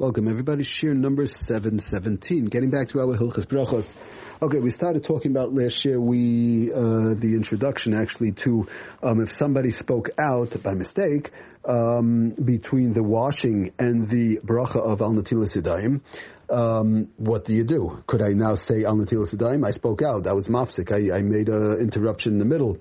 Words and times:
Welcome 0.00 0.28
everybody. 0.28 0.64
Shiur 0.64 0.96
number 0.96 1.26
717. 1.26 2.46
Getting 2.46 2.70
back 2.70 2.88
to 2.88 3.00
our 3.00 3.18
Hilchas 3.18 3.44
Brachos. 3.44 3.92
Okay, 4.40 4.58
we 4.58 4.70
started 4.70 5.04
talking 5.04 5.30
about 5.30 5.52
last 5.52 5.84
year, 5.84 6.00
we, 6.00 6.72
uh, 6.72 7.12
the 7.12 7.34
introduction 7.34 7.92
actually 7.92 8.32
to, 8.32 8.66
um, 9.02 9.20
if 9.20 9.30
somebody 9.30 9.70
spoke 9.70 10.08
out 10.18 10.62
by 10.62 10.72
mistake, 10.72 11.32
um, 11.66 12.30
between 12.30 12.94
the 12.94 13.02
washing 13.02 13.74
and 13.78 14.08
the 14.08 14.38
bracha 14.38 14.76
of 14.76 15.02
Al 15.02 15.12
Natilas 15.12 15.54
Yadayim, 15.54 16.00
um, 16.48 17.08
what 17.18 17.44
do 17.44 17.52
you 17.52 17.64
do? 17.64 18.02
Could 18.06 18.22
I 18.22 18.30
now 18.30 18.54
say 18.54 18.84
Al 18.84 18.96
Natilas 18.96 19.34
Yadayim? 19.36 19.66
I 19.66 19.72
spoke 19.72 20.00
out. 20.00 20.24
That 20.24 20.34
was 20.34 20.48
mafsik. 20.48 20.90
I, 20.92 21.18
I 21.18 21.20
made 21.20 21.50
an 21.50 21.78
interruption 21.78 22.32
in 22.32 22.38
the 22.38 22.46
middle 22.46 22.78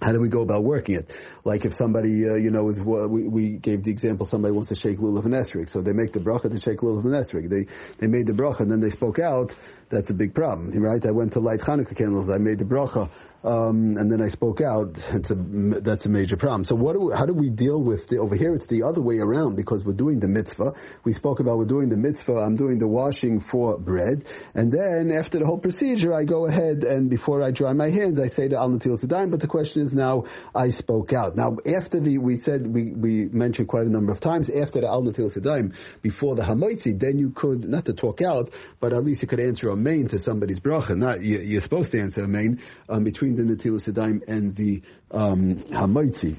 how 0.00 0.12
do 0.12 0.20
we 0.20 0.28
go 0.28 0.42
about 0.42 0.62
working 0.62 0.96
it? 0.96 1.10
Like 1.44 1.64
if 1.64 1.74
somebody, 1.74 2.28
uh, 2.28 2.34
you 2.34 2.50
know, 2.50 2.68
is 2.68 2.80
we, 2.80 3.28
we 3.28 3.52
gave 3.52 3.82
the 3.84 3.90
example, 3.90 4.26
somebody 4.26 4.52
wants 4.52 4.68
to 4.68 4.74
shake 4.74 4.98
lulav 4.98 5.24
and 5.24 5.34
esrog, 5.34 5.70
so 5.70 5.80
they 5.80 5.92
make 5.92 6.12
the 6.12 6.20
bracha 6.20 6.50
to 6.50 6.60
shake 6.60 6.80
lulav 6.80 7.04
and 7.04 7.14
esrog. 7.14 7.48
They 7.48 7.66
they 7.98 8.06
made 8.06 8.26
the 8.26 8.32
bracha 8.32 8.60
and 8.60 8.70
then 8.70 8.80
they 8.80 8.90
spoke 8.90 9.18
out. 9.18 9.54
That's 9.88 10.10
a 10.10 10.14
big 10.14 10.34
problem, 10.34 10.70
right? 10.82 11.04
I 11.04 11.12
went 11.12 11.32
to 11.34 11.40
light 11.40 11.60
Hanukkah 11.60 11.96
candles. 11.96 12.28
I 12.28 12.38
made 12.38 12.58
the 12.58 12.64
bracha 12.64 13.10
um, 13.46 13.96
and 13.96 14.10
then 14.10 14.20
I 14.20 14.28
spoke 14.28 14.60
out. 14.60 14.96
It's 15.12 15.30
a, 15.30 15.34
that's 15.36 16.04
a 16.04 16.08
major 16.08 16.36
problem. 16.36 16.64
So 16.64 16.74
what 16.74 16.94
do 16.94 17.00
we, 17.00 17.14
how 17.14 17.26
do 17.26 17.32
we 17.32 17.48
deal 17.48 17.80
with 17.80 18.08
the, 18.08 18.18
over 18.18 18.34
here? 18.34 18.54
It's 18.54 18.66
the 18.66 18.82
other 18.82 19.00
way 19.00 19.18
around 19.18 19.54
because 19.54 19.84
we're 19.84 19.92
doing 19.92 20.18
the 20.18 20.26
mitzvah. 20.26 20.74
We 21.04 21.12
spoke 21.12 21.38
about 21.38 21.58
we're 21.58 21.66
doing 21.66 21.88
the 21.88 21.96
mitzvah. 21.96 22.38
I'm 22.38 22.56
doing 22.56 22.78
the 22.78 22.88
washing 22.88 23.38
for 23.38 23.78
bread, 23.78 24.24
and 24.54 24.72
then 24.72 25.12
after 25.12 25.38
the 25.38 25.46
whole 25.46 25.58
procedure, 25.58 26.12
I 26.12 26.24
go 26.24 26.46
ahead 26.46 26.82
and 26.82 27.08
before 27.08 27.40
I 27.40 27.52
dry 27.52 27.72
my 27.72 27.88
hands, 27.88 28.18
I 28.18 28.26
say 28.26 28.48
the 28.48 28.56
al 28.56 28.70
natil 28.70 29.00
sedayim. 29.00 29.30
But 29.30 29.38
the 29.38 29.46
question 29.46 29.82
is 29.82 29.94
now, 29.94 30.24
I 30.52 30.70
spoke 30.70 31.12
out. 31.12 31.36
Now 31.36 31.58
after 31.64 32.00
the 32.00 32.18
we 32.18 32.36
said 32.36 32.66
we 32.66 32.92
we 32.92 33.26
mentioned 33.26 33.68
quite 33.68 33.86
a 33.86 33.90
number 33.90 34.10
of 34.10 34.18
times 34.18 34.50
after 34.50 34.80
the 34.80 34.88
al 34.88 35.02
natil 35.02 35.32
sedayim 35.32 35.74
before 36.02 36.34
the 36.34 36.42
hamaitzi, 36.42 36.98
then 36.98 37.18
you 37.18 37.30
could 37.30 37.64
not 37.64 37.84
to 37.84 37.92
talk 37.92 38.22
out, 38.22 38.50
but 38.80 38.92
at 38.92 39.04
least 39.04 39.22
you 39.22 39.28
could 39.28 39.40
answer 39.40 39.70
a 39.70 39.76
main 39.76 40.08
to 40.08 40.18
somebody's 40.18 40.58
bracha. 40.58 40.96
Not 40.96 41.22
you, 41.22 41.58
are 41.58 41.60
supposed 41.60 41.92
to 41.92 42.00
answer 42.00 42.24
a 42.24 42.28
main 42.28 42.60
um, 42.88 43.04
between 43.04 43.35
the 43.36 43.42
Natilas 43.42 43.92
Yadayim 43.92 44.28
and 44.28 44.54
the 44.56 44.82
um, 45.10 45.56
Hamaitzi. 45.56 46.36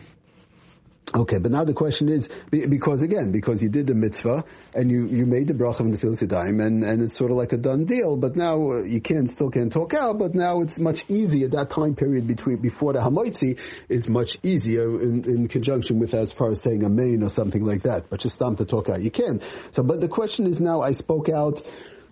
Okay, 1.16 1.38
but 1.38 1.52
now 1.52 1.64
the 1.64 1.74
question 1.74 2.10
is 2.10 2.28
because 2.52 3.02
again, 3.02 3.32
because 3.32 3.64
you 3.64 3.70
did 3.70 3.88
the 3.88 3.96
mitzvah 3.96 4.44
and 4.76 4.92
you, 4.92 5.08
you 5.08 5.26
made 5.26 5.48
the 5.48 5.54
bracha 5.54 5.80
of 5.80 5.92
the 5.92 5.98
Yadayim 5.98 6.62
and, 6.62 6.84
and 6.84 7.02
it's 7.02 7.16
sort 7.16 7.32
of 7.32 7.38
like 7.38 7.54
a 7.54 7.58
done 7.58 7.86
deal. 7.86 8.18
But 8.18 8.36
now 8.36 8.84
you 8.84 9.00
can 9.00 9.30
still 9.30 9.50
can't 9.50 9.72
talk 9.72 9.94
out. 9.94 10.20
But 10.20 10.36
now 10.36 10.60
it's 10.60 10.78
much 10.78 11.06
easier. 11.10 11.48
That 11.48 11.70
time 11.70 11.96
period 11.96 12.28
between 12.28 12.58
before 12.58 12.92
the 12.92 13.00
hamaitzi 13.00 13.58
is 13.88 14.10
much 14.10 14.38
easier 14.44 15.02
in, 15.02 15.24
in 15.24 15.48
conjunction 15.48 16.00
with 16.00 16.14
as 16.14 16.34
far 16.34 16.50
as 16.52 16.62
saying 16.62 16.84
a 16.84 16.90
main 16.90 17.24
or 17.24 17.30
something 17.30 17.64
like 17.64 17.84
that. 17.84 18.10
But 18.10 18.20
just 18.20 18.38
time 18.38 18.58
to 18.58 18.66
talk 18.66 18.90
out, 18.90 19.02
you 19.02 19.12
can. 19.12 19.42
So, 19.72 19.84
but 19.84 20.02
the 20.02 20.10
question 20.10 20.46
is 20.46 20.60
now 20.60 20.82
I 20.82 20.92
spoke 20.92 21.30
out 21.30 21.62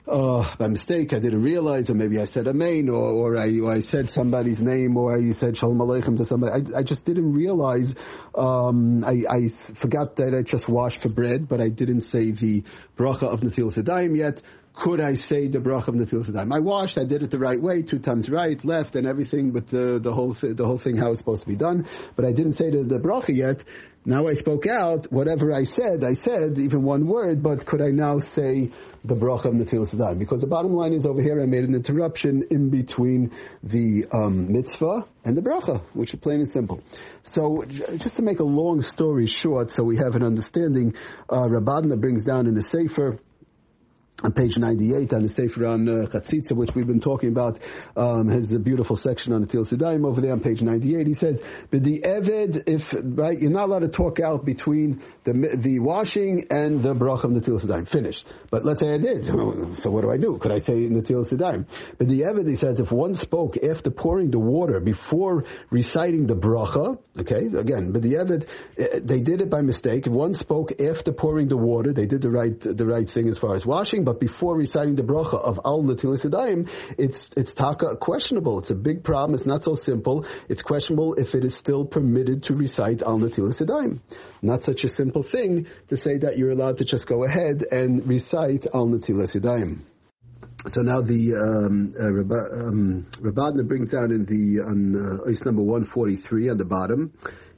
uh, 0.08 0.56
by 0.58 0.67
mistake, 0.67 1.14
I 1.14 1.20
didn't 1.20 1.42
realize, 1.42 1.89
or 1.89 1.95
maybe 1.95 2.20
I 2.20 2.25
said 2.25 2.48
Amen, 2.48 2.89
or, 2.89 2.95
or, 2.95 3.38
I, 3.38 3.75
I 3.75 3.80
said 3.80 4.09
somebody's 4.09 4.61
name, 4.61 4.98
or 4.98 5.16
I 5.16 5.31
said 5.31 5.58
Shalom 5.58 5.78
Aleichem 5.80 6.17
to 6.17 6.25
somebody. 6.25 6.73
I, 6.73 6.80
I 6.80 6.84
just 6.84 7.06
didn't 7.06 7.34
realize, 7.34 7.95
um, 8.36 9.03
I, 9.03 9.23
I, 9.30 9.48
forgot 9.48 10.17
that 10.17 10.36
I 10.36 10.44
just 10.44 10.70
washed 10.70 11.02
for 11.02 11.09
bread, 11.09 11.48
but 11.48 11.59
I 11.59 11.70
didn't 11.70 12.02
say 12.02 12.31
the 12.31 12.64
bracha 12.98 13.23
of 13.23 13.42
Natil 13.42 13.73
Sedayim 13.73 14.16
yet. 14.16 14.42
Could 14.75 14.99
I 14.99 15.15
say 15.15 15.47
the 15.47 15.59
bracha 15.59 15.87
of 15.87 15.95
Natil 15.95 16.25
Sedayim? 16.25 16.53
I 16.53 16.59
washed, 16.59 16.97
I 16.97 17.05
did 17.05 17.23
it 17.23 17.31
the 17.31 17.39
right 17.39 17.59
way, 17.59 17.81
two 17.81 17.97
times 17.97 18.29
right, 18.29 18.63
left, 18.65 18.97
and 18.97 19.07
everything, 19.07 19.51
but 19.51 19.67
the, 19.67 19.99
the 19.99 20.13
whole, 20.13 20.35
th- 20.35 20.57
the 20.57 20.65
whole 20.65 20.77
thing 20.77 20.97
how 20.97 21.11
it's 21.11 21.19
supposed 21.19 21.43
to 21.43 21.47
be 21.47 21.55
done. 21.55 21.87
But 22.17 22.25
I 22.25 22.33
didn't 22.33 22.53
say 22.53 22.69
the, 22.71 22.83
the 22.83 22.99
bracha 22.99 23.33
yet. 23.33 23.63
Now 24.07 24.27
I 24.27 24.33
spoke 24.33 24.67
out, 24.67 25.11
whatever 25.11 25.51
I 25.53 25.63
said, 25.63 26.03
I 26.03 26.13
said, 26.13 26.59
even 26.59 26.83
one 26.83 27.07
word, 27.07 27.41
but 27.41 27.65
could 27.65 27.81
I 27.81 27.89
now 27.89 28.19
say 28.19 28.69
the 29.03 29.15
bracha 29.15 29.45
of 29.45 29.53
Natilas 29.55 29.95
Adayim? 29.95 30.19
Because 30.19 30.41
the 30.41 30.47
bottom 30.47 30.73
line 30.73 30.93
is 30.93 31.05
over 31.05 31.21
here 31.21 31.41
I 31.41 31.45
made 31.45 31.63
an 31.63 31.73
interruption 31.73 32.45
in 32.51 32.69
between 32.69 33.31
the 33.63 34.05
um, 34.11 34.51
mitzvah 34.51 35.07
and 35.23 35.37
the 35.37 35.41
bracha, 35.41 35.81
which 35.93 36.14
is 36.14 36.19
plain 36.19 36.41
and 36.41 36.49
simple. 36.49 36.83
So 37.23 37.64
just 37.64 38.17
to 38.17 38.21
make 38.21 38.41
a 38.41 38.43
long 38.43 38.81
story 38.81 39.25
short, 39.25 39.71
so 39.71 39.83
we 39.83 39.97
have 39.97 40.15
an 40.15 40.21
understanding, 40.21 40.95
uh, 41.30 41.47
brings 41.47 42.25
down 42.25 42.45
in 42.45 42.53
the 42.53 42.61
Sefer, 42.61 43.17
on 44.23 44.31
page 44.31 44.58
98 44.58 45.14
on 45.14 45.23
the 45.23 45.30
Sefer 45.30 45.65
on 45.65 45.89
uh, 45.89 46.55
which 46.55 46.73
we've 46.73 46.87
been 46.87 47.02
talking 47.02 47.30
about, 47.30 47.59
um, 47.98 48.30
has 48.30 48.52
a 48.53 48.59
beautiful 48.59 48.95
section 48.95 49.33
on 49.33 49.42
the 49.42 49.48
Til 49.48 49.65
Sidaim 49.65 50.05
over 50.05 50.21
there 50.21 50.31
on 50.31 50.39
page 50.39 50.61
98. 50.61 51.05
He 51.05 51.14
says, 51.14 51.42
but 51.70 51.83
the 51.83 52.02
Eved, 52.02 52.64
if, 52.67 52.95
right, 52.98 53.37
you're 53.37 53.52
not 53.52 53.67
allowed 53.67 53.80
to 53.80 53.89
talk 53.89 54.21
out 54.21 54.45
between 54.45 55.03
the, 55.26 55.33
the 55.58 55.80
washing 55.80 56.48
and 56.49 56.81
the 56.81 56.93
brach 56.93 57.26
of 57.26 57.33
the 57.33 57.42
Til 57.42 57.59
Sidaim. 57.59 57.87
Finished. 57.87 58.26
But 58.49 58.64
let's 58.64 58.80
say 58.80 58.93
I 58.93 58.98
did. 58.98 59.26
So 59.76 59.92
what 59.92 60.02
do 60.02 60.11
I 60.11 60.17
do? 60.17 60.37
Could 60.37 60.52
I 60.52 60.59
say 60.59 60.87
the 60.87 61.02
Til 61.02 61.26
Sidaim? 61.26 61.65
But 61.97 62.08
the 62.08 62.21
Eved, 62.21 62.47
he 62.47 62.55
says, 62.55 62.80
if 62.80 62.92
one 62.92 63.15
spoke 63.15 63.58
after 63.61 63.92
pouring 63.92 64.32
the 64.32 64.39
water 64.39 64.80
before 64.80 65.43
reciting 65.70 66.27
the 66.27 66.36
bracha, 66.36 66.97
okay, 67.20 67.47
again, 67.58 67.92
but 67.92 68.02
the 68.02 68.14
Eved, 68.14 68.47
eh, 68.77 68.99
they 69.03 69.20
did 69.20 69.42
it 69.42 69.49
by 69.49 69.61
mistake. 69.61 70.05
One 70.05 70.33
spoke 70.33 70.80
after 70.80 71.11
pouring 71.11 71.49
the 71.49 71.58
water, 71.58 71.92
they 71.92 72.05
did 72.05 72.21
the 72.21 72.30
right, 72.30 72.58
the 72.58 72.86
right 72.86 73.09
thing 73.09 73.27
as 73.27 73.37
far 73.37 73.55
as 73.55 73.65
washing, 73.65 74.05
but 74.05 74.20
before 74.20 74.55
reciting 74.55 74.95
the 74.95 75.04
bracha 75.04 75.39
of 75.39 75.60
Al 75.66 75.83
Natilis 75.83 76.70
it's, 76.98 77.27
it's 77.36 77.54
taka 77.54 77.95
questionable. 77.98 78.60
It's 78.60 78.70
a 78.70 78.76
big 78.76 79.04
problem. 79.04 79.36
It's 79.36 79.45
not 79.45 79.64
so 79.64 79.76
simple. 79.76 80.26
It's 80.48 80.61
questionable 80.61 81.16
if 81.16 81.36
it 81.36 81.43
is 81.43 81.55
still 81.55 81.86
permitted 81.86 82.44
to 82.44 82.55
recite 82.55 83.02
Al 83.02 83.20
Natilis 83.20 83.99
Not 84.42 84.64
such 84.64 84.83
a 84.83 84.89
simple 84.89 85.23
thing 85.23 85.67
to 85.89 85.98
say 85.98 86.17
that 86.20 86.38
you're 86.38 86.52
allowed 86.52 86.77
to 86.77 86.86
just 86.86 87.08
go 87.08 87.23
ahead 87.23 87.65
and 87.70 88.08
recite 88.08 88.67
Al 88.73 88.88
Natilis 88.88 89.36
so 90.67 90.82
now 90.82 91.02
the 91.02 91.36
um, 91.36 91.94
uh, 91.99 92.67
um, 92.67 93.67
brings 93.67 93.94
out 93.94 94.10
in 94.10 94.26
the 94.26 94.64
on 94.64 95.27
uh, 95.27 95.32
number 95.45 95.61
one 95.61 95.86
forty 95.86 96.15
three 96.15 96.49
on 96.49 96.58
the 96.58 96.65
bottom 96.65 97.14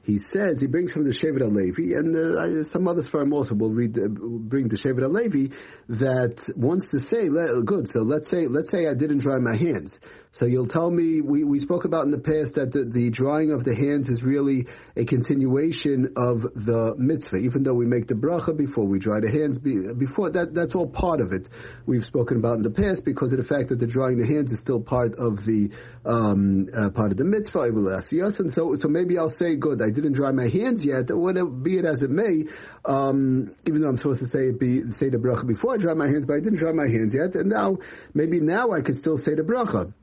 he 0.07 0.19
says 0.19 0.61
he 0.61 0.67
brings 0.67 0.93
from 0.93 1.03
the 1.03 1.09
Shevet 1.09 1.41
Levi, 1.51 1.93
and 1.93 2.15
uh, 2.15 2.63
some 2.63 2.87
other 2.87 3.03
farm 3.03 3.33
also 3.33 3.55
will 3.55 3.73
read 3.73 3.99
uh, 3.99 4.07
bring 4.07 4.69
the 4.69 4.77
Shevet 4.77 5.05
Levi 5.11 5.53
that 5.89 6.47
wants 6.55 6.91
to 6.91 6.99
say 6.99 7.27
good. 7.27 7.89
So 7.89 8.03
let's 8.03 8.29
say 8.29 8.47
let's 8.47 8.71
say 8.71 8.87
I 8.87 8.93
didn't 8.93 9.17
dry 9.17 9.37
my 9.39 9.57
hands. 9.57 9.99
So 10.31 10.45
you'll 10.45 10.67
tell 10.67 10.89
me 10.89 11.19
we, 11.19 11.43
we 11.43 11.59
spoke 11.59 11.83
about 11.85 12.05
in 12.05 12.11
the 12.11 12.19
past 12.19 12.55
that 12.55 12.71
the, 12.71 12.85
the 12.85 13.09
drying 13.09 13.51
of 13.51 13.63
the 13.63 13.75
hands 13.75 14.07
is 14.07 14.23
really 14.23 14.67
a 14.95 15.03
continuation 15.03 16.13
of 16.15 16.41
the 16.41 16.93
mitzvah, 16.95 17.37
even 17.37 17.63
though 17.63 17.73
we 17.73 17.85
make 17.85 18.07
the 18.07 18.13
bracha 18.13 18.55
before 18.55 18.85
we 18.85 18.99
dry 18.99 19.19
the 19.19 19.31
hands. 19.31 19.59
Before 19.59 20.29
that, 20.29 20.53
that's 20.53 20.75
all 20.75 20.87
part 20.87 21.21
of 21.21 21.33
it. 21.33 21.49
We've 21.85 22.05
spoken 22.05 22.37
about 22.37 22.57
in 22.57 22.61
the 22.61 22.71
past 22.71 23.03
because 23.03 23.33
of 23.33 23.39
the 23.39 23.45
fact 23.45 23.69
that 23.69 23.79
the 23.79 23.87
drying 23.87 24.19
the 24.19 24.27
hands 24.27 24.53
is 24.53 24.59
still 24.61 24.79
part 24.79 25.15
of 25.15 25.43
the 25.43 25.71
um, 26.05 26.69
uh, 26.73 26.91
part 26.91 27.11
of 27.11 27.17
the 27.17 27.25
mitzvah. 27.25 27.61
And 27.61 28.51
so 28.53 28.75
so 28.75 28.87
maybe 28.87 29.17
I'll 29.17 29.29
say 29.29 29.55
good. 29.55 29.81
I 29.81 29.89
didn't 30.01 30.15
dry 30.15 30.31
my 30.31 30.47
hands 30.47 30.85
yet, 30.85 31.11
whatever, 31.11 31.49
be 31.49 31.77
it 31.77 31.85
as 31.85 32.03
it 32.03 32.09
may, 32.09 32.45
um, 32.85 33.55
even 33.65 33.81
though 33.81 33.89
I'm 33.89 33.97
supposed 33.97 34.21
to 34.21 34.27
say 34.27 34.51
be, 34.51 34.91
say 34.93 35.09
the 35.09 35.17
bracha 35.17 35.45
before 35.45 35.73
I 35.73 35.77
dry 35.77 35.93
my 35.93 36.07
hands, 36.07 36.25
but 36.25 36.35
I 36.35 36.39
didn't 36.39 36.59
dry 36.59 36.71
my 36.71 36.87
hands 36.87 37.13
yet, 37.13 37.35
and 37.35 37.49
now, 37.49 37.77
maybe 38.13 38.39
now 38.39 38.71
I 38.71 38.81
could 38.81 38.95
still 38.95 39.17
say 39.17 39.35
the 39.35 39.43
bracha. 39.43 39.93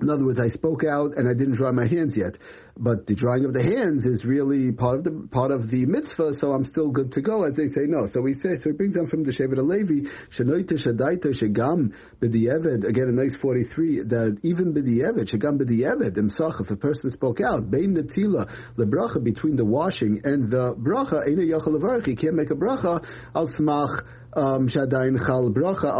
In 0.00 0.10
other 0.10 0.26
words, 0.26 0.38
I 0.38 0.48
spoke 0.48 0.84
out 0.84 1.16
and 1.16 1.26
I 1.26 1.32
didn't 1.32 1.54
dry 1.54 1.70
my 1.70 1.86
hands 1.86 2.16
yet. 2.16 2.36
But 2.78 3.06
the 3.06 3.14
drying 3.14 3.46
of 3.46 3.54
the 3.54 3.62
hands 3.62 4.04
is 4.04 4.26
really 4.26 4.70
part 4.72 4.98
of 4.98 5.04
the 5.04 5.28
part 5.30 5.50
of 5.50 5.70
the 5.70 5.86
mitzvah, 5.86 6.34
so 6.34 6.52
I'm 6.52 6.64
still 6.64 6.90
good 6.90 7.12
to 7.12 7.22
go, 7.22 7.44
as 7.44 7.56
they 7.56 7.68
say 7.68 7.86
no. 7.86 8.06
So 8.06 8.20
we 8.20 8.34
say 8.34 8.56
so 8.56 8.68
he 8.68 8.76
brings 8.76 8.94
down 8.94 9.06
from 9.06 9.24
the 9.24 9.30
Shevet 9.30 9.56
Levi, 9.56 10.10
Shenoita 10.28 10.74
Shadaita 10.74 11.32
Shagam 11.32 11.94
B'di'eved, 12.20 12.84
again 12.84 13.08
in 13.08 13.14
nice 13.14 13.34
43, 13.34 14.00
that 14.02 14.40
even 14.44 14.74
B'di'eved, 14.74 15.24
Shagam 15.24 15.58
B'di'eved, 15.58 16.18
Imsach, 16.18 16.60
if 16.60 16.70
a 16.70 16.76
person 16.76 17.08
spoke 17.08 17.40
out, 17.40 17.70
Bein 17.70 17.96
Natila, 17.96 18.50
the 18.76 18.84
bracha 18.84 19.24
between 19.24 19.56
the 19.56 19.64
washing 19.64 20.20
and 20.24 20.50
the 20.50 20.74
bracha, 20.74 21.26
Eina 21.26 21.48
Yachal 21.48 22.04
he 22.04 22.14
can't 22.14 22.34
make 22.34 22.50
a 22.50 22.54
bracha, 22.54 23.02
al 23.34 23.46
smach 23.46 24.04
um, 24.36 24.66
Bracha 24.66 25.90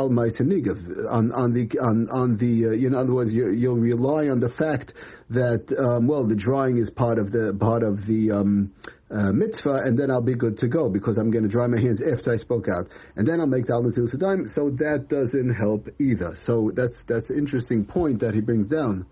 on 1.11 1.33
on 1.33 1.53
the 1.53 1.79
on 1.81 2.09
on 2.11 2.37
the 2.37 2.67
uh, 2.67 2.71
you 2.71 2.91
know, 2.91 2.99
in 2.99 3.03
other 3.03 3.15
words 3.15 3.33
you, 3.35 3.47
will 3.47 3.86
rely 3.91 4.29
on 4.29 4.41
the 4.41 4.49
fact 4.49 4.95
that 5.31 5.73
um, 5.77 6.07
well 6.07 6.27
the 6.27 6.37
drying 6.37 6.77
is 6.77 6.91
part 6.91 7.19
of 7.19 7.31
the 7.31 7.57
part 7.59 7.83
of 7.83 8.07
the 8.07 8.33
um, 8.33 8.73
uh, 9.11 9.33
mitzvah 9.33 9.83
and 9.85 9.99
then 9.99 10.11
I'll 10.11 10.23
be 10.23 10.35
good 10.35 10.59
to 10.59 10.69
go 10.69 10.89
because 10.89 11.19
I'm 11.19 11.31
going 11.31 11.45
to 11.45 11.49
dry 11.49 11.67
my 11.67 11.79
hands 11.79 12.03
after 12.03 12.33
I 12.33 12.37
spoke 12.37 12.69
out. 12.69 12.89
And 13.15 13.27
then 13.27 13.41
I'll 13.41 13.47
make 13.47 13.67
the 13.67 13.75
Al 13.75 13.83
Natil 13.83 14.13
Sedaim 14.13 14.49
so 14.49 14.71
that 14.71 15.09
doesn't 15.09 15.55
help 15.55 15.89
either. 15.99 16.35
So 16.35 16.71
that's 16.75 17.05
that's 17.05 17.31
an 17.31 17.39
interesting 17.39 17.85
point 17.85 18.21
that 18.21 18.35
he 18.35 18.41
brings 18.41 18.69
down. 18.69 19.07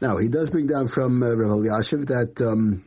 Now 0.00 0.18
he 0.18 0.28
does 0.28 0.50
bring 0.50 0.66
down 0.66 0.88
from 0.88 1.22
uh, 1.22 1.34
Rav 1.34 1.50
Elyashiv 1.50 2.06
that 2.08 2.40
um, 2.44 2.84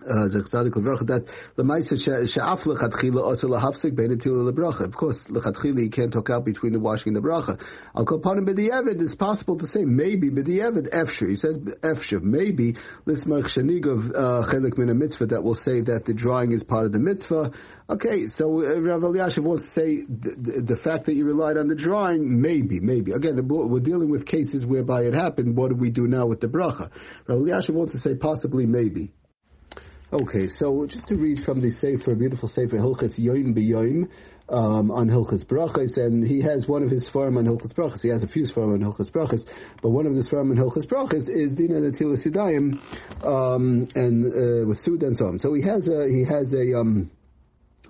that 0.00 1.26
the 1.56 1.62
ma'aser 1.62 2.32
she'af 2.32 2.64
lechatchila 2.64 3.22
also 3.22 3.48
lahafsik. 3.48 4.84
Of 4.84 4.96
course, 4.96 5.26
lechatchila 5.28 5.82
you 5.82 5.90
can't 5.90 6.12
talk 6.12 6.30
out 6.30 6.44
between 6.44 6.72
the 6.72 6.80
washing 6.80 7.14
and 7.14 7.24
the 7.24 7.28
bracha. 7.28 7.60
Al 7.94 8.04
kopanim 8.04 8.48
b'di'evid 8.48 9.00
it's 9.00 9.14
possible 9.14 9.56
to 9.58 9.66
say 9.66 9.84
maybe 9.84 10.30
b'di'evid 10.30 10.90
efshir. 10.90 11.28
He 11.28 11.36
says 11.36 11.58
efshir 11.58 12.22
maybe 12.22 12.74
lismach 13.06 13.44
shenigov 13.44 14.12
uh, 14.14 14.46
chelik 14.46 14.78
min 14.78 14.96
mitzvah 14.98 15.26
that 15.26 15.42
will 15.42 15.54
say 15.54 15.80
that 15.82 16.04
the 16.04 16.14
drawing 16.14 16.52
is 16.52 16.62
part 16.64 16.86
of 16.86 16.92
the 16.92 16.98
mitzvah. 16.98 17.52
Okay, 17.90 18.26
so 18.26 18.58
uh, 18.58 18.80
Rav 18.80 19.00
Elyashiv 19.00 19.38
wants 19.38 19.64
to 19.64 19.70
say 19.70 19.96
the, 20.02 20.36
the, 20.36 20.60
the, 20.60 20.76
fact 20.76 21.06
that 21.06 21.14
you 21.14 21.24
relied 21.24 21.56
on 21.56 21.68
the 21.68 21.74
drawing, 21.74 22.42
maybe, 22.42 22.80
maybe. 22.80 23.12
Again, 23.12 23.48
we're 23.48 23.80
dealing 23.80 24.10
with 24.10 24.26
cases 24.26 24.66
whereby 24.66 25.04
it 25.04 25.14
happened. 25.14 25.56
What 25.56 25.70
do 25.70 25.76
we 25.76 25.88
do 25.88 26.06
now 26.06 26.26
with 26.26 26.40
the 26.40 26.48
bracha? 26.48 26.90
Rav 27.26 27.38
Elyashiv 27.38 27.70
wants 27.70 27.92
to 27.92 27.98
say 27.98 28.14
possibly, 28.14 28.66
maybe. 28.66 29.12
Okay, 30.10 30.46
so 30.46 30.86
just 30.86 31.08
to 31.08 31.16
read 31.16 31.44
from 31.44 31.60
the 31.60 31.68
Sefer, 31.68 32.14
beautiful 32.14 32.48
Sefer 32.48 32.78
Hilchas 32.78 33.22
Yoim 33.22 33.54
B'Yoim 33.54 34.08
um, 34.48 34.90
on 34.90 35.10
Hilchas 35.10 35.44
Brachas, 35.44 36.02
and 36.02 36.26
he 36.26 36.40
has 36.40 36.66
one 36.66 36.82
of 36.82 36.88
his 36.90 37.10
farm 37.10 37.36
on 37.36 37.44
Hilchas 37.44 37.74
Brachas. 37.74 38.02
He 38.02 38.08
has 38.08 38.22
a 38.22 38.26
few 38.26 38.46
farm 38.46 38.72
on 38.72 38.80
Hilchas 38.80 39.10
Brachas, 39.10 39.44
but 39.82 39.90
one 39.90 40.06
of 40.06 40.14
his 40.14 40.26
farm 40.30 40.50
on 40.50 40.56
Hilchas 40.56 40.86
Brachas 40.86 41.28
is 41.28 41.52
Dina 41.52 41.80
Natila 41.80 42.16
Sidayim, 42.16 42.80
um, 43.22 43.86
and 43.94 44.24
uh, 44.24 44.66
with 44.66 44.78
Sud 44.78 45.02
and 45.02 45.14
so 45.14 45.26
on. 45.26 45.38
So 45.40 45.52
he 45.52 45.60
has 45.60 45.90
a 45.90 46.08
he 46.08 46.24
has 46.24 46.54
a 46.54 46.80
um, 46.80 47.10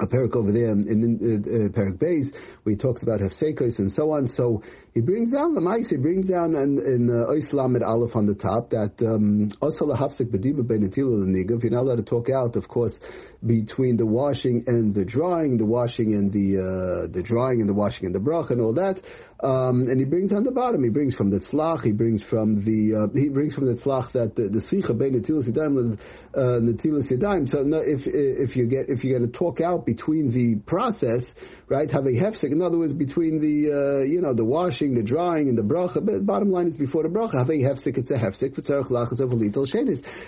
a 0.00 0.06
parak 0.06 0.36
over 0.36 0.52
there 0.52 0.68
in, 0.68 0.88
in 0.88 1.02
uh, 1.02 1.36
uh, 1.36 1.68
parak 1.68 1.98
Beis 1.98 2.34
where 2.62 2.72
he 2.72 2.76
talks 2.76 3.02
about 3.02 3.20
hefsekos 3.20 3.78
and 3.78 3.90
so 3.90 4.12
on. 4.12 4.26
So 4.26 4.62
he 4.94 5.00
brings 5.00 5.32
down 5.32 5.54
the 5.54 5.60
mice. 5.60 5.90
He 5.90 5.96
brings 5.96 6.28
down 6.28 6.54
in, 6.54 6.78
in 6.78 7.10
uh, 7.10 7.30
Islam 7.30 7.76
at 7.76 7.82
Aleph 7.82 8.16
on 8.16 8.26
the 8.26 8.34
top 8.34 8.70
that 8.70 9.02
um, 9.02 9.48
osala 9.60 9.96
hafsek 9.96 10.30
bediba 10.30 10.62
benetil 10.62 11.56
If 11.56 11.62
you're 11.62 11.72
not 11.72 11.82
allowed 11.82 11.98
to 11.98 12.02
talk 12.02 12.30
out, 12.30 12.56
of 12.56 12.68
course, 12.68 13.00
between 13.44 13.96
the 13.96 14.06
washing 14.06 14.64
and 14.66 14.94
the 14.94 15.04
drying, 15.04 15.56
the 15.56 15.64
washing 15.64 16.14
and 16.14 16.32
the 16.32 16.58
uh, 16.58 17.06
the 17.06 17.22
drying 17.22 17.60
and 17.60 17.68
the 17.68 17.74
washing 17.74 18.06
and 18.06 18.14
the 18.14 18.20
brach 18.20 18.50
and 18.50 18.60
all 18.60 18.72
that. 18.72 19.00
Um, 19.40 19.82
and 19.82 20.00
he 20.00 20.04
brings 20.04 20.32
on 20.32 20.42
the 20.42 20.50
bottom. 20.50 20.82
He 20.82 20.90
brings 20.90 21.14
from 21.14 21.30
the 21.30 21.38
tzlach. 21.38 21.84
He 21.84 21.92
brings 21.92 22.20
from 22.20 22.56
the 22.56 22.94
uh, 22.96 23.06
he 23.14 23.28
brings 23.28 23.54
from 23.54 23.66
the 23.66 23.74
tzlach 23.74 24.12
that 24.12 24.34
the, 24.34 24.48
the 24.48 24.58
sicha 24.58 24.98
bein 24.98 25.14
netilas 25.14 25.48
yadayim 25.48 26.00
uh, 26.34 26.40
netilas 26.60 27.16
yadayim. 27.16 27.48
So 27.48 27.62
no, 27.62 27.78
if 27.78 28.08
if 28.08 28.56
you 28.56 28.66
get 28.66 28.88
if 28.88 29.04
you're 29.04 29.16
going 29.16 29.30
to 29.30 29.38
talk 29.38 29.60
out 29.60 29.86
between 29.86 30.32
the 30.32 30.56
process, 30.56 31.36
right? 31.68 31.88
Have 31.88 32.06
a 32.06 32.12
hefsek. 32.12 32.50
In 32.50 32.60
other 32.60 32.78
words, 32.78 32.92
between 32.92 33.38
the 33.38 33.72
uh, 33.72 33.98
you 34.02 34.20
know 34.20 34.34
the 34.34 34.44
washing, 34.44 34.94
the 34.94 35.04
drying, 35.04 35.48
and 35.48 35.56
the 35.56 35.62
bracha. 35.62 36.04
But 36.04 36.26
bottom 36.26 36.50
line 36.50 36.66
is 36.66 36.76
before 36.76 37.04
the 37.04 37.08
bracha. 37.08 37.34
Have 37.34 37.50
a 37.50 37.52
hefsek. 37.52 37.98
It's 37.98 38.10
a 38.10 38.18
hefsek. 38.18 38.58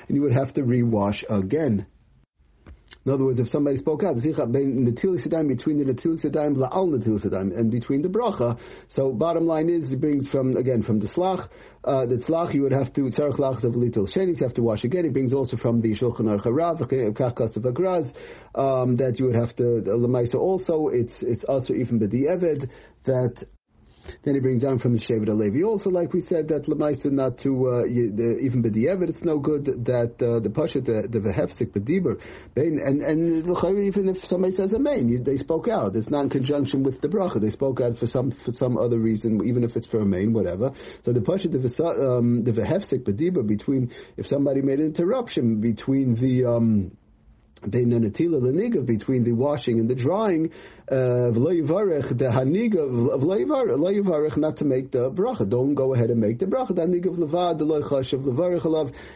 And 0.08 0.16
you 0.16 0.22
would 0.22 0.32
have 0.32 0.54
to 0.54 0.62
rewash 0.62 1.24
again. 1.28 1.86
In 3.06 3.12
other 3.12 3.24
words, 3.24 3.38
if 3.38 3.48
somebody 3.48 3.78
spoke 3.78 4.02
out, 4.04 4.16
between 4.16 4.84
the 4.84 4.92
Natil 4.92 5.16
Sidaim, 5.16 6.56
La'al 6.56 6.98
Natil 6.98 7.18
Sidaim, 7.18 7.56
and 7.56 7.70
between 7.70 8.02
the 8.02 8.10
Bracha. 8.10 8.58
So 8.88 9.12
bottom 9.12 9.46
line 9.46 9.70
is, 9.70 9.92
it 9.92 10.00
brings 10.00 10.28
from, 10.28 10.56
again, 10.56 10.82
from 10.82 10.98
the 10.98 11.06
Slach, 11.06 11.48
uh, 11.82 12.04
the 12.04 12.16
Tzlach, 12.16 12.52
you 12.52 12.62
would 12.62 12.72
have 12.72 12.92
to, 12.92 13.02
Tzarech 13.02 13.36
Lachs 13.36 13.64
of 13.64 13.74
Litil 13.74 14.06
Shenis, 14.06 14.40
you 14.40 14.46
have 14.46 14.54
to 14.54 14.62
wash 14.62 14.84
again. 14.84 15.06
It 15.06 15.14
brings 15.14 15.32
also 15.32 15.56
from 15.56 15.80
the 15.80 15.92
Shulchan 15.92 16.26
Aruch 16.26 16.42
Harav, 16.42 16.80
Kachkas 17.14 17.56
of 17.56 17.62
Agraz, 17.62 18.12
um, 18.54 18.96
that 18.96 19.18
you 19.18 19.26
would 19.26 19.36
have 19.36 19.56
to, 19.56 19.80
the 19.80 19.92
Lamaisa 19.92 20.38
also, 20.38 20.88
it's, 20.88 21.22
it's 21.22 21.44
also 21.44 21.72
even 21.72 22.00
B'di 22.00 22.28
Eved, 22.28 22.68
that 23.04 23.42
then 24.22 24.34
he 24.34 24.40
brings 24.40 24.62
down 24.62 24.78
from 24.78 24.94
the 24.94 25.00
Shevet 25.00 25.28
Halevi. 25.28 25.64
Also, 25.64 25.90
like 25.90 26.12
we 26.12 26.20
said, 26.20 26.48
that 26.48 26.64
Lemaisa 26.64 27.10
not 27.10 27.38
to 27.38 27.70
uh, 27.70 27.84
even 27.86 28.62
b'di'evet, 28.62 29.08
it's 29.08 29.24
no 29.24 29.38
good 29.38 29.64
that 29.86 30.22
uh, 30.22 30.40
the 30.40 30.50
pasha 30.50 30.80
the 30.80 31.02
the 31.02 31.20
vehefsik 31.20 31.72
b'diber, 31.72 32.20
and 32.56 32.78
and 32.78 33.80
even 33.86 34.08
if 34.08 34.24
somebody 34.24 34.54
says 34.54 34.72
a 34.74 34.78
main, 34.78 35.22
they 35.22 35.36
spoke 35.36 35.68
out. 35.68 35.96
It's 35.96 36.10
not 36.10 36.22
in 36.24 36.30
conjunction 36.30 36.82
with 36.82 37.00
the 37.00 37.08
bracha. 37.08 37.40
They 37.40 37.50
spoke 37.50 37.80
out 37.80 37.98
for 37.98 38.06
some 38.06 38.30
for 38.30 38.52
some 38.52 38.78
other 38.78 38.98
reason, 38.98 39.46
even 39.46 39.64
if 39.64 39.76
it's 39.76 39.86
for 39.86 40.00
a 40.00 40.06
main, 40.06 40.32
whatever. 40.32 40.72
So 41.02 41.12
the 41.12 41.20
pasha 41.20 41.48
the 41.48 42.18
um, 42.18 42.44
the 42.44 43.42
between 43.46 43.92
if 44.16 44.26
somebody 44.26 44.62
made 44.62 44.80
an 44.80 44.86
interruption 44.86 45.60
between 45.60 46.14
the 46.14 46.44
um, 46.46 46.96
between 47.62 49.24
the 49.24 49.32
washing 49.32 49.78
and 49.78 49.88
the 49.88 49.94
drying, 49.94 50.50
uh, 50.90 51.30
not 54.36 54.56
to 54.56 54.64
make 54.64 54.90
the 54.90 55.10
bracha. 55.10 55.48
Don't 55.48 55.74
go 55.74 55.94
ahead 55.94 56.10
and 56.10 56.20
make 56.20 56.38
the 56.38 56.46
bracha. 56.46 56.74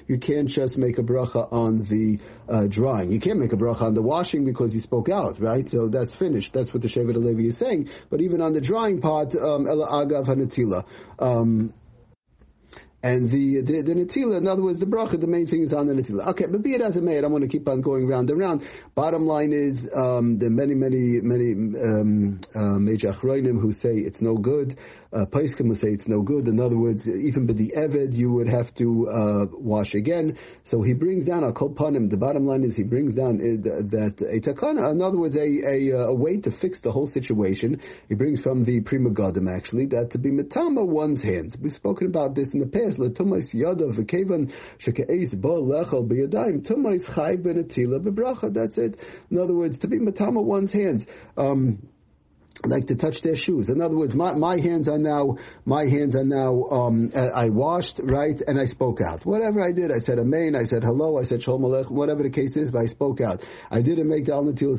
You 0.07 0.19
can't 0.19 0.49
just 0.49 0.79
make 0.79 0.99
a 0.99 1.03
bracha 1.03 1.53
on 1.53 1.83
the 1.83 2.19
uh, 2.49 2.67
drying. 2.67 3.11
You 3.13 3.21
can't 3.21 3.39
make 3.39 3.53
a 3.53 3.57
bracha 3.57 3.83
on 3.83 3.95
the 3.95 4.03
washing 4.03 4.45
because 4.45 4.73
he 4.73 4.81
spoke 4.81 5.09
out, 5.09 5.41
right? 5.41 5.69
So 5.69 5.89
that's 5.89 6.15
finished. 6.15 6.53
That's 6.53 6.73
what 6.73 6.83
the 6.83 6.89
Shevet 6.89 7.15
Halevi 7.15 7.49
is 7.49 7.57
saying. 7.57 7.89
But 8.11 8.21
even 8.21 8.41
on 8.41 8.53
the 8.53 8.61
drying 8.61 9.01
part, 9.01 9.35
um. 9.35 9.67
Um, 11.19 11.73
and 13.05 13.29
the, 13.29 13.61
the, 13.61 13.83
the 13.83 13.93
Natila, 13.93 14.39
in 14.39 14.49
other 14.49 14.63
words, 14.63 14.81
the 14.81 14.87
bracha, 14.87 15.21
the 15.21 15.27
main 15.27 15.47
thing 15.47 15.61
is 15.61 15.75
on 15.75 15.89
the 15.89 15.93
Natila. 15.93 16.29
Okay, 16.29 16.47
but 16.47 16.63
be 16.63 16.73
it 16.73 16.81
as 16.81 16.97
it 16.97 17.03
may, 17.03 17.19
I 17.19 17.21
don't 17.21 17.33
want 17.33 17.43
to 17.43 17.49
keep 17.49 17.69
on 17.69 17.83
going 17.83 18.07
round 18.07 18.31
and 18.31 18.41
round. 18.41 18.67
Bottom 18.95 19.27
line 19.27 19.53
is, 19.53 19.87
um, 19.95 20.39
there 20.39 20.49
are 20.49 20.51
many, 20.51 20.75
many, 20.75 21.21
many, 21.21 21.53
um, 21.53 22.39
uh, 22.55 22.79
major 22.79 23.13
achroinim 23.13 23.61
who 23.61 23.73
say 23.73 23.95
it's 23.95 24.23
no 24.23 24.39
good 24.39 24.79
uh, 25.15 25.27
Paiskim 25.27 25.69
will 25.69 25.77
say 25.77 25.89
it's 25.89 26.09
no 26.09 26.23
good. 26.23 26.49
In 26.49 26.59
other 26.59 26.77
words, 26.77 27.09
even 27.09 27.47
by 27.47 27.53
the 27.53 27.73
Eved, 27.77 28.15
you 28.15 28.33
would 28.33 28.49
have 28.49 28.75
to 28.75 29.09
uh, 29.09 29.47
wash 29.53 29.95
again. 29.95 30.39
So 30.65 30.83
he 30.83 30.93
brings 30.93 31.25
down 31.25 31.45
a 31.45 31.53
kopanim. 31.53 32.11
The 32.11 32.17
bottom 32.17 32.47
line 32.47 32.65
is 32.65 32.75
he 32.75 32.83
brings 32.83 33.15
down 33.15 33.37
uh, 33.37 33.87
that 33.91 34.21
a 34.21 34.41
takana, 34.41 34.91
in 34.91 35.01
other 35.01 35.19
words, 35.19 35.37
a, 35.37 35.41
a, 35.41 35.93
uh, 35.93 36.07
a, 36.07 36.15
way 36.15 36.39
to 36.39 36.51
fix 36.51 36.81
the 36.81 36.91
whole 36.91 37.07
situation. 37.07 37.81
He 38.09 38.17
brings 38.17 38.41
from 38.41 38.65
the 38.65 38.81
Pri 38.81 38.99
Megadim 38.99 39.49
actually 39.49 39.87
that 39.87 40.11
to 40.11 40.19
be 40.19 40.33
metama 40.33 40.85
one's 40.85 41.23
hands. 41.23 41.57
We've 41.57 41.73
spoken 41.73 42.09
about 42.09 42.35
this 42.35 42.53
in 42.53 42.59
the 42.59 42.67
past. 42.67 42.94
Letumais 42.99 43.53
yada 43.55 43.87
v'kevan 43.87 44.53
shekeis 44.79 45.35
lechel 45.67 46.07
tumais 46.63 47.05
bebracha. 48.01 48.53
That's 48.53 48.79
it. 48.79 48.99
In 49.31 49.39
other 49.39 49.55
words, 49.55 49.79
to 49.79 49.89
be 49.89 49.99
metama 49.99 50.43
one's 50.43 50.73
hands. 50.73 51.07
Um, 51.37 51.89
like 52.65 52.87
to 52.87 52.95
touch 52.95 53.21
their 53.21 53.37
shoes. 53.37 53.69
In 53.69 53.81
other 53.81 53.97
words, 53.97 54.15
my, 54.15 54.35
my 54.35 54.59
hands 54.59 54.89
are 54.89 54.99
now, 54.99 55.39
my 55.65 55.87
hands 55.87 56.17
are 56.17 56.25
now, 56.25 56.65
um, 56.71 57.13
I 57.15 57.51
washed, 57.51 58.01
right, 58.03 58.41
and 58.41 58.59
I 58.59 58.67
spoke 58.67 59.01
out. 59.01 59.27
Whatever 59.27 59.61
I 59.61 59.73
did, 59.73 59.91
I 59.91 59.99
said 59.99 60.19
amen, 60.19 60.55
I 60.55 60.65
said 60.65 60.83
hello, 60.83 61.19
I 61.19 61.25
said 61.25 61.43
shalom 61.43 61.63
aleichem, 61.63 61.91
whatever 61.91 62.23
the 62.23 62.31
case 62.31 62.57
is, 62.57 62.71
but 62.71 62.79
I 62.79 62.87
spoke 62.87 63.21
out. 63.21 63.45
I 63.71 63.83
didn't 63.83 64.09
make 64.09 64.27
the 64.27 64.35
al 64.35 64.45
natil. 64.45 64.75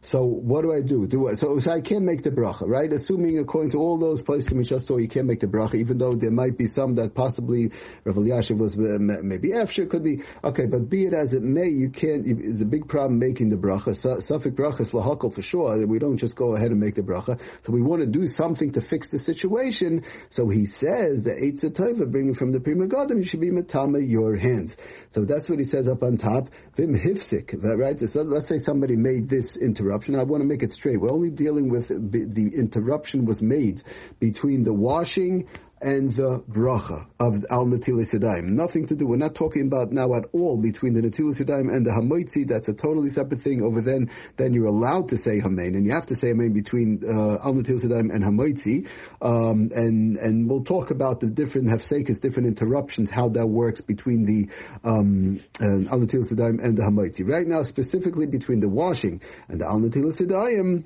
So 0.00 0.24
what 0.24 0.62
do 0.62 0.72
I 0.72 0.80
do? 0.80 1.06
Do 1.06 1.28
I, 1.28 1.34
so, 1.34 1.58
so 1.58 1.70
I 1.70 1.80
can't 1.80 2.04
make 2.04 2.22
the 2.22 2.30
bracha, 2.30 2.66
right? 2.66 2.92
Assuming 2.92 3.38
according 3.38 3.72
to 3.72 3.78
all 3.78 3.98
those 3.98 4.22
places 4.22 4.50
we 4.50 4.64
just 4.64 4.86
saw, 4.86 4.96
you 4.96 5.08
can't 5.08 5.26
make 5.26 5.40
the 5.40 5.46
bracha, 5.46 5.76
even 5.76 5.98
though 5.98 6.14
there 6.14 6.30
might 6.30 6.58
be 6.58 6.66
some 6.66 6.96
that 6.96 7.14
possibly 7.14 7.70
Rav 8.04 8.16
Elyashiv 8.16 8.58
was 8.58 8.76
uh, 8.76 8.98
maybe 9.22 9.52
after 9.52 9.86
could 9.86 10.02
be, 10.02 10.22
okay, 10.42 10.66
but 10.66 10.88
be 10.88 11.06
it 11.06 11.14
as 11.14 11.34
it 11.34 11.42
may, 11.42 11.68
you 11.68 11.90
can't, 11.90 12.26
it's 12.26 12.62
a 12.62 12.66
big 12.66 12.88
problem 12.88 13.18
making 13.18 13.50
the 13.50 13.56
bracha. 13.56 13.94
Suffolk 13.94 14.54
bracha 14.54 14.80
is 14.80 14.90
for 14.90 15.42
sure. 15.42 15.86
We 15.86 15.98
don't 15.98 16.16
just 16.16 16.36
go 16.36 16.54
ahead 16.54 16.70
and 16.70 16.80
make 16.80 16.94
the 16.94 17.01
bracha 17.02 17.22
bracha. 17.22 17.40
So 17.62 17.72
we 17.72 17.82
want 17.82 18.00
to 18.02 18.06
do 18.06 18.26
something 18.26 18.72
to 18.72 18.80
fix 18.80 19.10
the 19.10 19.18
situation. 19.18 20.04
So 20.30 20.48
he 20.48 20.66
says 20.66 21.24
the 21.24 21.32
Eitz 21.32 21.64
Tova, 21.64 22.10
bringing 22.10 22.34
from 22.34 22.52
the 22.52 22.60
Pri 22.60 22.74
Megadim, 22.74 23.18
you 23.18 23.24
should 23.24 23.40
be 23.40 23.50
matama 23.50 24.00
your 24.00 24.36
hands. 24.36 24.76
So 25.10 25.24
that's 25.24 25.48
what 25.48 25.58
he 25.58 25.64
says 25.64 25.88
up 25.88 26.02
on 26.02 26.16
top. 26.16 26.50
Vim 26.76 26.98
hifsik, 26.98 27.62
right? 27.62 27.98
So 28.08 28.22
let's 28.22 28.48
say 28.48 28.58
somebody 28.58 28.96
made 28.96 29.28
this 29.28 29.56
interruption. 29.56 30.16
I 30.16 30.24
want 30.24 30.42
to 30.42 30.48
make 30.48 30.62
it 30.62 30.72
straight. 30.72 31.00
We're 31.00 31.12
only 31.12 31.30
dealing 31.30 31.68
with 31.68 31.88
the 31.88 32.50
interruption 32.54 33.24
was 33.24 33.42
made 33.42 33.82
between 34.18 34.62
the 34.62 34.72
washing 34.72 35.48
and 35.82 36.12
the 36.12 36.40
bracha 36.40 37.06
of 37.18 37.44
al 37.50 37.66
natilis 37.66 38.14
yadayim. 38.14 38.44
Nothing 38.44 38.86
to 38.86 38.94
do. 38.94 39.06
We're 39.06 39.16
not 39.16 39.34
talking 39.34 39.62
about 39.66 39.92
now 39.92 40.14
at 40.14 40.26
all 40.32 40.58
between 40.58 40.94
the 40.94 41.00
natilis 41.00 41.42
yadayim 41.42 41.74
and 41.74 41.84
the 41.84 41.90
hamoitzi. 41.90 42.46
That's 42.46 42.68
a 42.68 42.74
totally 42.74 43.10
separate 43.10 43.40
thing. 43.40 43.62
Over 43.62 43.80
then, 43.80 44.10
then 44.36 44.54
you're 44.54 44.66
allowed 44.66 45.08
to 45.10 45.16
say 45.16 45.40
hamein, 45.40 45.74
and 45.76 45.84
you 45.84 45.92
have 45.92 46.06
to 46.06 46.16
say 46.16 46.32
hamein 46.32 46.54
between 46.54 47.02
uh, 47.04 47.38
al 47.44 47.54
natilis 47.54 47.84
yadayim 47.84 48.14
and 48.14 48.24
hamoitzi. 48.24 48.88
Um, 49.20 49.70
and 49.74 50.16
and 50.16 50.48
we'll 50.48 50.64
talk 50.64 50.90
about 50.90 51.20
the 51.20 51.26
different 51.26 51.68
hefsekas, 51.68 52.20
different 52.20 52.48
interruptions, 52.48 53.10
how 53.10 53.30
that 53.30 53.46
works 53.46 53.80
between 53.80 54.24
the 54.24 54.50
um, 54.84 55.40
uh, 55.60 55.64
al 55.64 56.00
natilis 56.00 56.32
yadayim 56.32 56.62
and 56.62 56.76
the 56.76 56.82
hamoitzi. 56.82 57.28
Right 57.28 57.46
now, 57.46 57.64
specifically 57.64 58.26
between 58.26 58.60
the 58.60 58.68
washing 58.68 59.20
and 59.48 59.60
the 59.60 59.66
al 59.66 59.80
natilis 59.80 60.20
yadayim. 60.20 60.84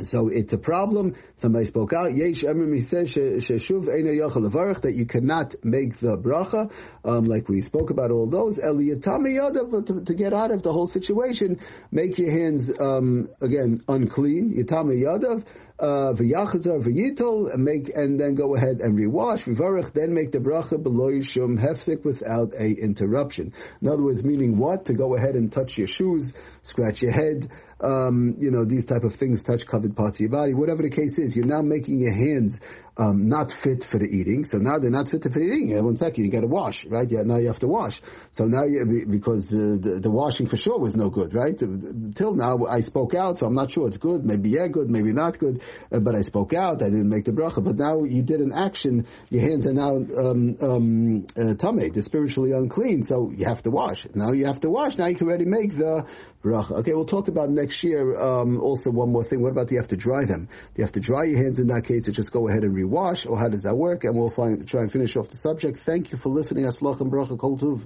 So 0.00 0.28
it's 0.28 0.52
a 0.54 0.58
problem. 0.58 1.16
Somebody 1.36 1.66
spoke 1.66 1.92
out. 1.92 2.14
Yesh 2.14 2.44
Emim, 2.44 2.74
he 2.74 2.80
says, 2.80 3.10
Sheshuv 3.10 4.82
that 4.82 4.94
you 4.94 5.04
cannot 5.04 5.54
make 5.62 5.98
the 5.98 6.16
bracha, 6.16 6.72
um, 7.04 7.26
like 7.26 7.48
we 7.48 7.60
spoke 7.60 7.90
about 7.90 8.10
all 8.10 8.26
those. 8.26 8.58
Eliyatami 8.58 10.06
to 10.06 10.14
get 10.14 10.32
out 10.32 10.50
of 10.50 10.62
the 10.62 10.72
whole 10.72 10.86
situation, 10.86 11.60
make 11.90 12.18
your 12.18 12.30
hands, 12.30 12.70
um, 12.80 13.28
again, 13.40 13.82
unclean. 13.86 14.54
Yatami 14.54 15.02
Yadav, 15.02 15.44
v'yachazar 15.78 16.82
v'yitol, 16.82 17.52
and 17.52 17.64
make 17.64 17.88
and 17.94 18.18
then 18.18 18.34
go 18.34 18.54
ahead 18.54 18.80
and 18.80 18.98
rewash 18.98 19.92
then 19.92 20.14
make 20.14 20.32
the 20.32 20.38
bracha 20.38 20.82
below 20.82 21.10
yishum 21.10 21.58
hefsek 21.58 22.04
without 22.04 22.52
a 22.54 22.70
interruption. 22.70 23.52
In 23.80 23.88
other 23.88 24.02
words, 24.02 24.24
meaning 24.24 24.58
what? 24.58 24.86
To 24.86 24.94
go 24.94 25.14
ahead 25.14 25.34
and 25.34 25.50
touch 25.52 25.78
your 25.78 25.86
shoes, 25.86 26.32
scratch 26.62 27.02
your 27.02 27.12
head, 27.12 27.48
um, 27.82 28.36
you 28.38 28.50
know, 28.50 28.64
these 28.64 28.86
type 28.86 29.04
of 29.04 29.14
things, 29.14 29.42
touch 29.42 29.66
covered 29.66 29.96
parts 29.96 30.16
of 30.16 30.20
your 30.20 30.30
body, 30.30 30.54
whatever 30.54 30.82
the 30.82 30.90
case 30.90 31.18
is. 31.18 31.36
You're 31.36 31.46
now 31.46 31.62
making 31.62 31.98
your 31.98 32.14
hands 32.14 32.60
um, 32.96 33.28
not 33.28 33.50
fit 33.50 33.84
for 33.84 33.98
the 33.98 34.06
eating. 34.06 34.44
So 34.44 34.58
now 34.58 34.78
they're 34.78 34.90
not 34.90 35.08
fit 35.08 35.24
for 35.24 35.30
the 35.30 35.40
eating. 35.40 35.68
Yeah, 35.70 35.80
one 35.80 35.96
second, 35.96 36.24
you 36.24 36.30
got 36.30 36.42
to 36.42 36.46
wash, 36.46 36.84
right? 36.84 37.10
Yeah, 37.10 37.22
now 37.22 37.38
you 37.38 37.48
have 37.48 37.58
to 37.60 37.68
wash. 37.68 38.00
So 38.30 38.46
now 38.46 38.64
you, 38.64 39.06
because 39.08 39.52
uh, 39.52 39.78
the, 39.80 39.98
the 40.00 40.10
washing 40.10 40.46
for 40.46 40.56
sure 40.56 40.78
was 40.78 40.94
no 40.94 41.10
good, 41.10 41.34
right? 41.34 41.58
Till 41.58 42.34
now 42.34 42.66
I 42.66 42.80
spoke 42.80 43.14
out, 43.14 43.38
so 43.38 43.46
I'm 43.46 43.54
not 43.54 43.70
sure 43.70 43.88
it's 43.88 43.96
good. 43.96 44.24
Maybe 44.24 44.50
yeah, 44.50 44.68
good, 44.68 44.88
maybe 44.88 45.12
not 45.12 45.38
good. 45.38 45.62
Uh, 45.90 46.00
but 46.00 46.14
I 46.14 46.22
spoke 46.22 46.54
out. 46.54 46.82
I 46.82 46.90
didn't 46.90 47.08
make 47.08 47.24
the 47.24 47.32
bracha. 47.32 47.62
But 47.64 47.76
now 47.76 48.04
you 48.04 48.22
did 48.22 48.40
an 48.40 48.52
action. 48.52 49.06
Your 49.30 49.42
hands 49.42 49.66
are 49.66 49.72
now 49.72 49.96
um, 49.96 50.56
um, 50.60 51.26
uh, 51.36 51.54
tame. 51.54 51.92
They're 51.92 52.02
spiritually 52.02 52.52
unclean. 52.52 53.02
So 53.02 53.30
you 53.30 53.44
have 53.46 53.62
to 53.62 53.70
wash. 53.70 54.06
Now 54.14 54.32
you 54.32 54.46
have 54.46 54.60
to 54.60 54.70
wash. 54.70 54.98
Now 54.98 55.06
you 55.06 55.16
can 55.16 55.28
already 55.28 55.46
make 55.46 55.76
the 55.76 56.06
bracha. 56.42 56.72
Okay, 56.80 56.92
we'll 56.92 57.04
talk 57.04 57.28
about 57.28 57.50
next 57.50 57.82
year. 57.84 58.16
Um, 58.16 58.60
also, 58.60 58.90
one 58.90 59.10
more 59.10 59.24
thing. 59.24 59.40
What 59.40 59.50
about 59.50 59.68
do 59.68 59.74
you 59.74 59.80
have 59.80 59.88
to 59.88 59.96
dry 59.96 60.24
them? 60.24 60.46
Do 60.46 60.82
you 60.82 60.84
have 60.84 60.92
to 60.92 61.00
dry 61.00 61.24
your 61.24 61.38
hands 61.38 61.58
in 61.58 61.68
that 61.68 61.84
case, 61.84 62.08
or 62.08 62.12
just 62.12 62.32
go 62.32 62.48
ahead 62.48 62.64
and 62.64 62.74
rewash, 62.74 63.28
or 63.28 63.38
how 63.38 63.48
does 63.48 63.62
that 63.62 63.76
work? 63.76 64.04
And 64.04 64.16
we'll 64.16 64.30
find, 64.30 64.66
try 64.66 64.82
and 64.82 64.92
finish 64.92 65.16
off 65.16 65.28
the 65.28 65.36
subject. 65.36 65.78
Thank 65.78 66.12
you 66.12 66.18
for 66.18 66.28
listening. 66.28 66.64
Aslach 66.64 67.00
and 67.00 67.10
bracha 67.10 67.38
kol 67.38 67.58
tuv. 67.58 67.80